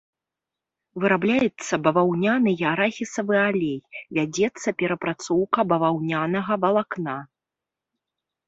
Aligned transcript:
Вырабляецца 1.01 1.73
баваўняны 1.87 2.49
і 2.63 2.65
арахісавы 2.71 3.37
алей, 3.49 3.77
вядзецца 4.19 4.67
перапрацоўка 4.83 5.59
баваўнянага 5.75 6.53
валакна. 6.65 7.15